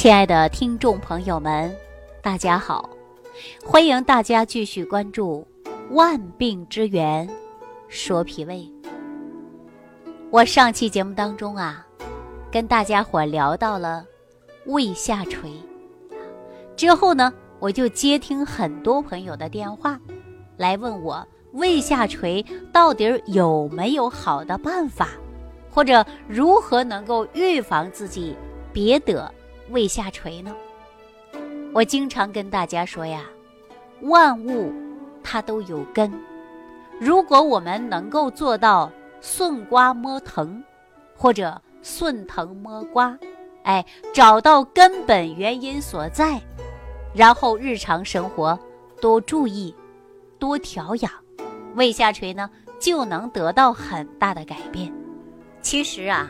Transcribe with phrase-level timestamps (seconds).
[0.00, 1.76] 亲爱的听众朋友们，
[2.22, 2.88] 大家好！
[3.62, 5.46] 欢迎大家继续关注
[5.94, 7.28] 《万病之源
[7.86, 8.66] 说脾胃》。
[10.30, 11.86] 我上期节目当中啊，
[12.50, 14.02] 跟大家伙聊到了
[14.64, 15.52] 胃下垂，
[16.74, 20.00] 之后呢，我就接听很多朋友的电话，
[20.56, 21.22] 来问我
[21.52, 22.42] 胃下垂
[22.72, 25.10] 到底有没有好的办法，
[25.70, 28.34] 或者如何能够预防自己
[28.72, 29.30] 别得。
[29.70, 30.54] 胃下垂呢？
[31.72, 33.24] 我经常跟大家说呀，
[34.02, 34.72] 万物
[35.22, 36.12] 它都有根。
[36.98, 40.62] 如果我们能够做到顺瓜摸藤，
[41.16, 43.16] 或者顺藤摸瓜，
[43.62, 46.40] 哎，找到根本原因所在，
[47.14, 48.58] 然后日常生活
[49.00, 49.74] 多注意、
[50.38, 51.10] 多调养，
[51.76, 52.50] 胃下垂呢
[52.80, 54.92] 就能得到很大的改变。
[55.62, 56.28] 其实啊，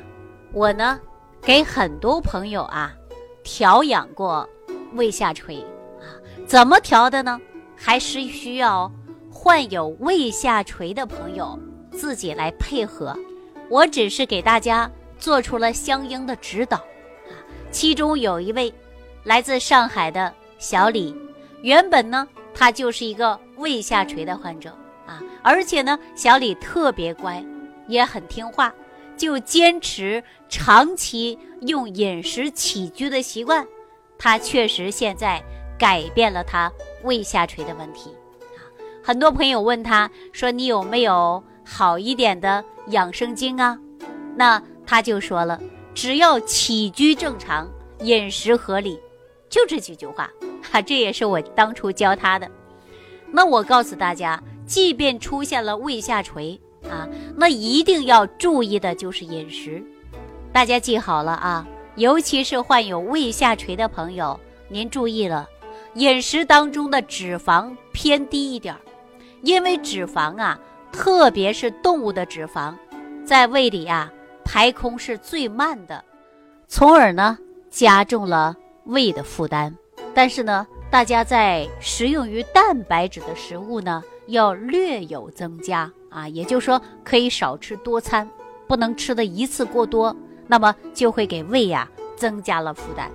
[0.53, 1.01] 我呢
[1.41, 2.95] 给很多朋友啊。
[3.43, 4.49] 调养过
[4.95, 5.57] 胃下垂
[6.01, 6.07] 啊？
[6.47, 7.41] 怎么调的呢？
[7.77, 8.91] 还是需要
[9.31, 11.59] 患有胃下垂的朋友
[11.91, 13.17] 自己来配合。
[13.69, 17.33] 我只是给大家做出了相应的指导啊。
[17.71, 18.73] 其中有一位
[19.25, 21.15] 来自上海的小李，
[21.63, 24.71] 原本呢他就是一个胃下垂的患者
[25.07, 27.43] 啊，而且呢小李特别乖，
[27.87, 28.75] 也很听话。
[29.21, 33.67] 就坚持长期用饮食起居的习惯，
[34.17, 35.45] 他确实现在
[35.79, 38.11] 改变了他胃下垂的问题。
[39.03, 43.79] 很多朋友问他说：“你有没有好一点的养生经啊？”
[44.35, 45.61] 那他就说了
[45.95, 48.99] ：“只要起居正常，饮食合理，
[49.51, 50.31] 就这几句话。”
[50.73, 52.51] 哈，这也是我当初教他的。
[53.31, 56.59] 那我告诉大家，即便出现了胃下垂。
[56.89, 59.83] 啊，那一定要注意的就是饮食，
[60.53, 61.67] 大家记好了啊！
[61.97, 65.47] 尤其是患有胃下垂的朋友，您注意了，
[65.95, 68.81] 饮食当中的脂肪偏低一点儿，
[69.43, 70.59] 因为脂肪啊，
[70.93, 72.75] 特别是动物的脂肪，
[73.25, 74.11] 在胃里啊
[74.45, 76.03] 排空是最慢的，
[76.69, 77.37] 从而呢
[77.69, 79.77] 加重了胃的负担。
[80.15, 85.91] 但是呢，大家在食用于蛋白质的食物呢，要略有增加。
[86.11, 88.29] 啊，也就是说可以少吃多餐，
[88.67, 90.17] 不能吃的一次过多，
[90.49, 93.09] 那么就会给胃呀增加了负担。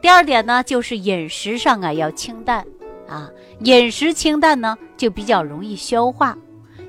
[0.00, 2.66] 第二点呢，就是饮食上啊要清淡
[3.06, 3.30] 啊，
[3.60, 6.36] 饮食清淡呢就比较容易消化，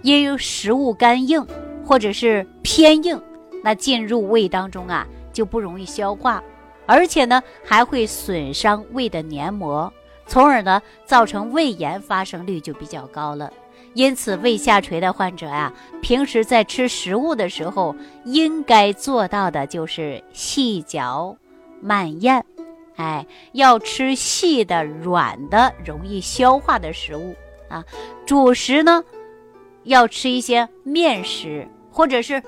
[0.01, 1.45] 因为食物干硬
[1.85, 3.21] 或者是偏硬，
[3.63, 6.43] 那进入胃当中啊就不容易消化，
[6.87, 9.93] 而且呢还会损伤胃的黏膜，
[10.33, 13.53] 从而呢造成胃炎发生率就比较高了。
[13.93, 15.71] 因此，胃下垂的患者呀，
[16.01, 17.95] 平时在吃食物的时候，
[18.25, 21.37] 应该做到的就是细嚼
[21.79, 22.43] 慢咽，
[22.95, 27.35] 哎，要吃细的、软的、容易消化的食物
[27.69, 27.85] 啊。
[28.25, 29.03] 主食呢，
[29.83, 32.41] 要吃一些面食，或者是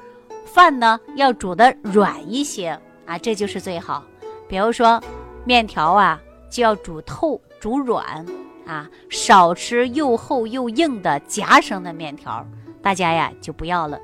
[0.44, 4.04] 饭呢，要煮的软一些啊，这就是最好。
[4.48, 5.00] 比如说，
[5.44, 6.20] 面条啊，
[6.50, 8.26] 就要煮透、煮软。
[8.68, 12.44] 啊，少吃又厚又硬的夹生的面条，
[12.82, 14.00] 大家呀就不要了。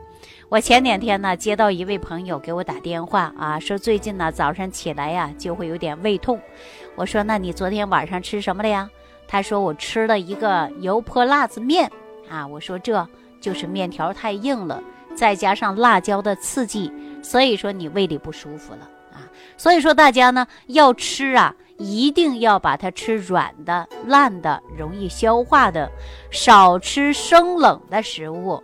[0.49, 6.39] 我前两天呢接到一位朋友给我打电话啊，说最近呢早上起来呀就会有点胃痛。
[6.95, 8.87] 我说那你昨天晚上吃什么了呀？
[9.27, 11.91] 他说我吃了一个油泼辣子面
[12.29, 12.45] 啊。
[12.45, 13.07] 我说这
[13.39, 14.79] 就是面条太硬了，
[15.15, 19.25] 再加上辣椒的刺激，所以说你胃里不舒服了啊。
[19.57, 21.55] 所以说大家呢要吃啊。
[21.81, 25.91] 一定要把它吃软的、烂的、容易消化的，
[26.29, 28.61] 少吃生冷的食物。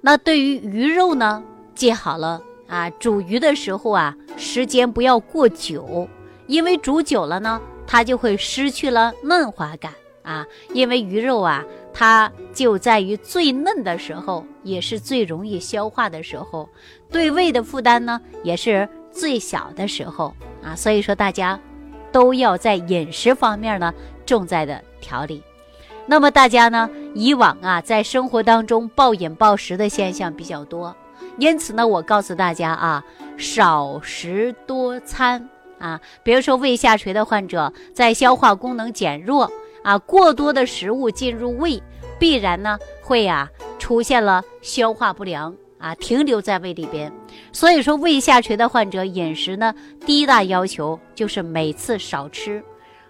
[0.00, 1.42] 那对于鱼肉呢，
[1.74, 6.08] 记好了啊，煮鱼的时候啊，时间不要过久，
[6.46, 9.92] 因为煮久了呢，它就会失去了嫩滑感
[10.22, 10.46] 啊。
[10.72, 16.68] 因为鱼肉啊，它就在于最嫩的时候，也是最容易消化的时候，
[17.10, 20.76] 对胃的负担呢，也是最小的时候啊。
[20.76, 21.58] 所以说大家。
[22.14, 23.92] 都要在饮食方面呢
[24.24, 25.42] 重在的调理。
[26.06, 30.94] 那么大家呢以往啊在生活当中暴饮暴食的现象比较多，
[31.38, 33.04] 因此呢我告诉大家啊
[33.36, 35.48] 少食多餐
[35.80, 36.00] 啊。
[36.22, 39.50] 比如说胃下垂的患者在消化功能减弱
[39.82, 41.82] 啊，过多的食物进入胃，
[42.20, 43.50] 必然呢会啊
[43.80, 45.52] 出现了消化不良。
[45.84, 47.12] 啊，停留在胃里边，
[47.52, 49.74] 所以说胃下垂的患者饮食呢，
[50.06, 52.64] 第一大要求就是每次少吃，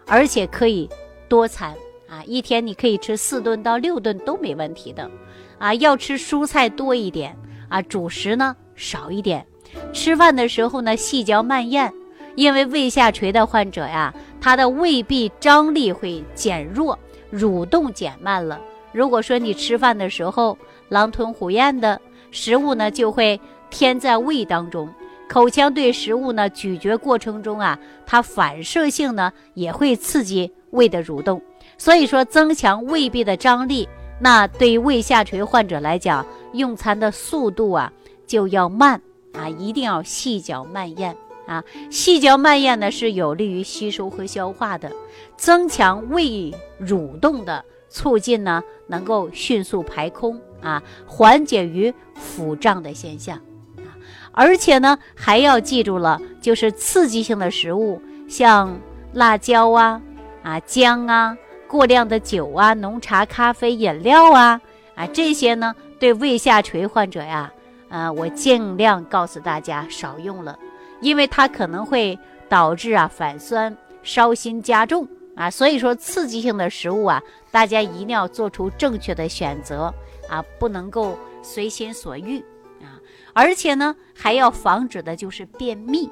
[0.09, 0.91] 而且可以
[1.29, 1.73] 多餐。
[2.09, 5.09] 啊，一天你可以吃四顿到六顿都没问题的，
[5.57, 7.37] 啊，要吃蔬菜多一点
[7.69, 9.47] 啊，主食呢少一点，
[9.93, 11.93] 吃饭的时候呢细嚼慢咽，
[12.35, 16.99] 因为胃下垂的患者呀，他的胃壁张力会减弱，
[17.33, 18.61] 蠕动减慢了。
[18.91, 22.01] 如果说你吃饭的时候狼吞虎咽的
[22.35, 23.41] 食物呢，就会
[23.71, 24.93] 填在胃当中，
[25.29, 31.41] 口腔对食物呢咀嚼过程中啊，它反射性呢也会刺激胃的蠕动，
[31.79, 33.89] 所以说增强胃壁的张力。
[34.21, 37.93] 那对于胃下垂患者来讲，用餐的速度啊
[38.27, 39.01] 就要慢
[39.33, 41.17] 啊，一定要细嚼慢咽
[41.47, 41.63] 啊。
[41.89, 44.91] 细嚼慢咽呢是有利于吸收和消化的，
[45.37, 53.37] 增强胃蠕动的，促进呢能够迅速排空啊，缓解于腹胀的现象
[53.77, 53.95] 啊。
[54.33, 58.77] 而且呢还要记住了，就是刺激性的食物，像
[59.13, 60.03] 辣椒啊、
[60.43, 61.37] 啊姜啊。
[61.67, 64.61] 过量的酒啊、浓茶、咖啡、饮料啊，
[64.95, 67.53] 啊这些呢，对胃下垂患者呀，
[67.89, 70.57] 啊我尽量告诉大家少用了，
[71.01, 72.17] 因为它可能会
[72.49, 75.51] 导致啊反酸、烧心加重啊。
[75.51, 77.21] 所以说，刺激性的食物啊，
[77.55, 79.95] 大家一定要做出正确的选择
[80.29, 82.41] 啊，不能够随心所欲
[82.81, 82.99] 啊。
[83.33, 86.11] 而且呢，还要防止的就是便秘，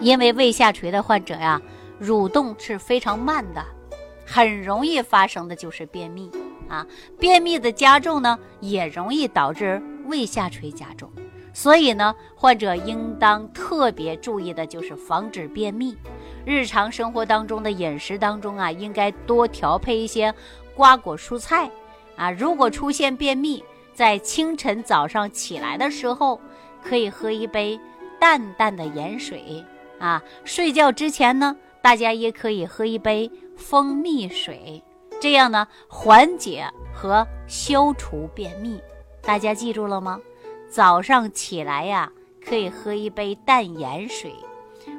[0.00, 1.62] 因为胃下垂的患者呀，
[2.00, 3.64] 蠕动是非常慢的。
[4.26, 6.28] 很容易发生的就是便秘
[6.68, 6.84] 啊，
[7.16, 11.08] 便秘的加重呢，也容易导致胃下垂加重，
[11.52, 15.96] 所以呢，患者应当特别注意的就是防止便秘。
[16.44, 20.34] 日常生活当中的饮食当中啊，应该多调配一些
[20.74, 21.70] 瓜果蔬菜
[22.16, 22.30] 啊。
[22.30, 23.62] 如果出现便秘，
[23.92, 26.40] 在清晨早上起来的时候，
[26.82, 27.78] 可以喝一杯
[28.18, 29.64] 淡淡的盐水
[29.98, 30.22] 啊。
[30.44, 33.30] 睡觉之前呢，大家也可以喝一杯。
[33.54, 34.82] 蜂蜜水，
[35.20, 38.80] 这样呢缓解和消除便秘。
[39.20, 40.18] 大家记住了吗？
[40.72, 42.10] 早上起来呀，
[42.42, 44.30] 可以喝一杯淡盐水；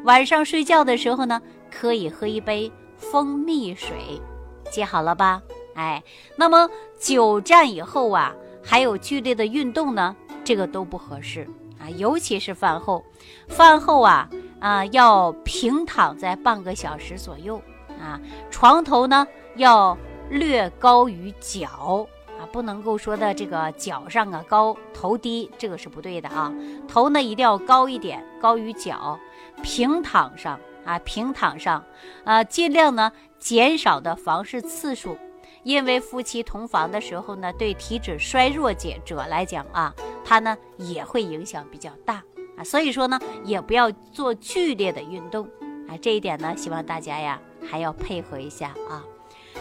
[0.04, 1.42] 晚上睡觉的时候呢，
[1.72, 4.22] 可以喝一杯蜂蜜水。
[4.70, 5.42] 记好了吧？
[5.74, 6.04] 哎，
[6.36, 11.50] 那么久站以后啊，还有剧烈的运动呢，这个都不合适
[11.80, 13.04] 啊，尤其是饭后。
[13.48, 14.30] 饭后啊
[14.60, 17.60] 啊，要平躺在半个小时左右。
[18.00, 18.22] 啊，
[18.52, 19.98] 床头呢要
[20.30, 22.06] 略高于脚，
[22.54, 26.54] 不能够说的这个脚上啊高，头低，这个是不对的啊。
[26.88, 29.20] 头呢一定要高一点，高于脚，
[29.64, 31.84] 平躺上啊，平躺上
[32.24, 35.18] 啊，尽量呢减少的房事次数，
[35.64, 39.92] 因为夫妻同房的时候呢，对体质衰弱者者来讲啊，
[40.24, 42.24] 它呢也会影响比较大
[42.56, 45.46] 啊，所以说呢，也不要做剧烈的运动
[45.90, 47.42] 啊，这一点呢，希望大家呀。
[47.66, 49.02] 还要配合一下啊，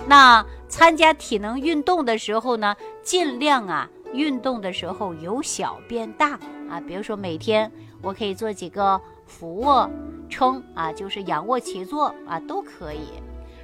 [0.06, 7.70] 那参加体能运动的时候呢，尽量啊，运动的时候由小变大啊，比如说每天
[8.02, 9.88] 我可以做几个俯卧
[10.28, 13.12] 撑啊，就是仰卧起坐啊，都可以。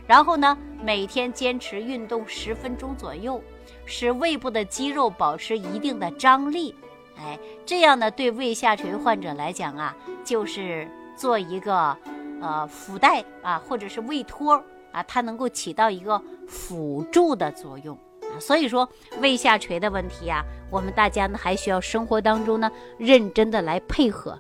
[0.07, 3.43] 然后呢，每天坚持运动十分钟左右，
[3.85, 6.75] 使胃部的肌肉保持一定的张力。
[7.17, 11.97] 哎，这样呢，对胃下垂患者来讲啊，就是做一个。
[12.41, 18.41] 呃，腹带啊，或者是胃托啊，它能够起到一个辅助的作用啊。
[18.41, 18.89] 所以说，
[19.21, 24.39] 胃下垂的问题呀，我们大家呢还需要生活当中呢认真的来配合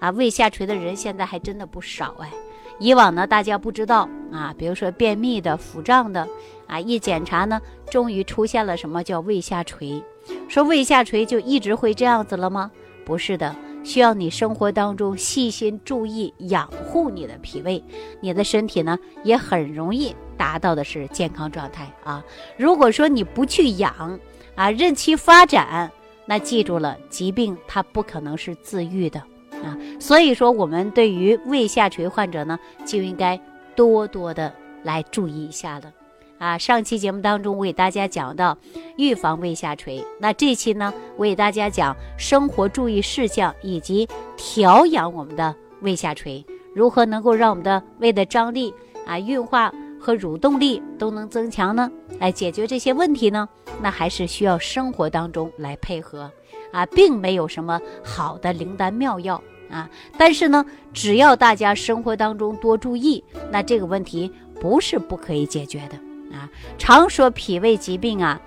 [0.00, 0.10] 啊。
[0.10, 2.30] 胃下垂的人现在还真的不少哎。
[2.78, 6.26] 以往呢，大家不知道啊，比如说便秘的、腹胀的
[6.66, 7.60] 啊，一检查呢，
[7.90, 10.02] 终于出现了什么叫胃下垂。
[10.48, 12.70] 说胃下垂就一直会这样子了吗？
[13.04, 13.54] 不是的。
[13.82, 17.82] 需要你生活当中细心注意养护你的脾胃，
[18.20, 22.22] 你的身体呢也很容易达到的是健康状态啊。
[22.56, 24.18] 如果说你不去养
[24.54, 25.90] 啊，任其发展，
[26.26, 29.20] 那记住了，疾病它不可能是自愈的
[29.62, 29.76] 啊。
[29.98, 33.40] 所以说，我们对于胃下垂患者呢，就应该
[33.74, 35.92] 多多的来注意一下了。
[36.40, 38.56] 啊，上期节目当中我给大家讲到
[38.96, 46.42] 预防胃下垂，那这期呢，我给大家讲生活注意事项以及调养我们的胃下垂，
[46.74, 48.72] 如何能够让我们的胃的张力
[49.06, 49.70] 啊、运化
[50.00, 51.92] 和蠕动力都能增强呢？
[52.18, 53.46] 来解决这些问题呢？
[53.82, 56.32] 那还是需要生活当中来配合
[56.72, 59.38] 啊，并没有什么好的灵丹妙药
[59.70, 65.98] 啊，但是呢，只要大家生活当中多注意，那这个问题不是不可以解决的。
[66.32, 68.40] 啊，常说脾胃疾病啊，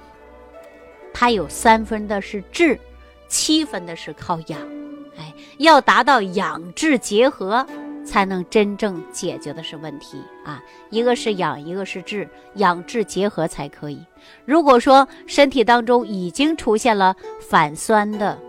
[1.14, 2.80] 它有三分的是治，
[3.28, 4.60] 七分的是靠养。
[5.18, 7.66] 哎，要达到养治结合，
[8.04, 10.64] 才能真正解决的是问题啊。
[10.90, 14.04] 一个是养，一个是治，养治结合才可以。
[14.46, 18.40] 如果说身体当中已经出现了反酸的，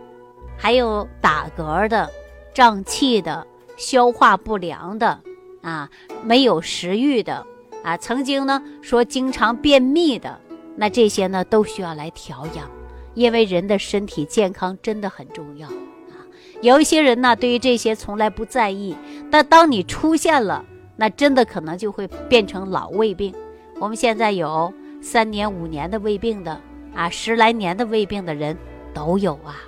[0.57, 2.11] 还有打嗝的、
[2.55, 5.21] 胀气的、消化不良的
[5.61, 5.91] 啊，
[6.23, 7.47] 没有食欲的
[7.85, 10.41] 啊，曾经呢说经常便秘的，
[10.75, 12.69] 那这些呢都需要来调养，
[13.15, 16.25] 因为人的身体健康真的很重要啊。
[16.63, 18.97] 有一些人呢，对于这些从来不在意，
[19.31, 20.65] 但当你出现了，
[20.97, 23.35] 那真的可能就会变成老胃病。
[23.79, 24.73] 我们现在有
[25.03, 26.59] 三年、五年的胃病的
[26.95, 28.57] 啊，十来年的胃病的人
[28.95, 29.61] 都有啊。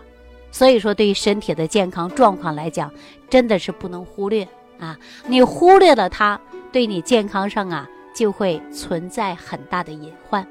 [0.51, 2.91] 所以说，对于身体的健康状况来讲，
[3.29, 4.97] 真的是不能忽略啊！
[5.27, 6.41] 你忽略了它，
[6.73, 10.45] 对你健康上啊就会存在很大的隐患。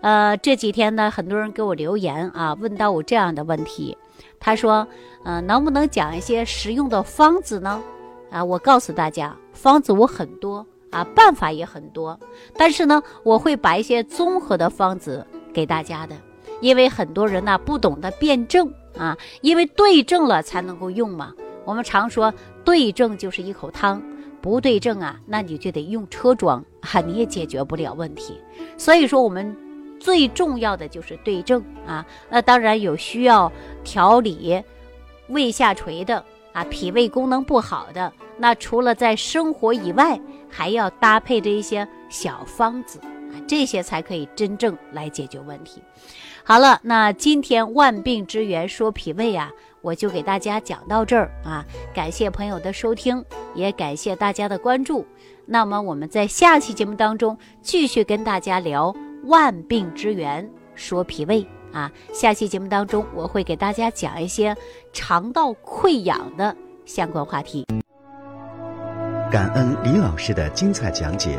[0.00, 3.98] 呃，这几天呢，很多人给我留言啊，问到我这样的问题，
[4.38, 4.86] 他说
[5.24, 7.82] ：“嗯，能不能讲一些实用的方子呢？”
[8.30, 12.18] 啊，我告诉大家，方子我很多啊，办法也很多，
[12.56, 16.14] 但是呢，我会把一些综合的方子给大家的，
[16.60, 18.72] 因为很多人呢不懂得辩证。
[18.96, 21.32] 啊，因为对症了才能够用嘛。
[21.64, 22.32] 我们常说
[22.64, 24.00] 对症就是一口汤，
[24.44, 28.38] 不对症啊，那你就得用车装啊，你也解决不了问题。
[28.76, 29.56] 所以说，我们
[29.98, 32.04] 最重要的就是对症啊。
[32.28, 33.50] 那当然有需要
[33.84, 34.62] 调理
[35.28, 36.22] 胃下垂的
[36.52, 40.20] 啊，脾胃功能不好的，那除了在生活以外，
[40.50, 45.82] 还要搭配这一些小方子啊，这些才可以真正来解决问题。
[46.44, 49.50] 好了，那今天万病之源说脾胃啊，
[49.84, 51.64] 我就给大家讲到这儿啊。
[51.94, 53.22] 感谢朋友的收听，
[53.54, 55.06] 也感谢大家的关注。
[55.46, 61.92] 那么我们在下期节目当中继续跟大家聊万病之源说脾胃啊。
[62.14, 64.56] 下期节目当中我会给大家讲一些
[64.92, 67.66] 肠道溃疡的相关话题。
[69.30, 71.38] 感恩李老师的精彩讲解。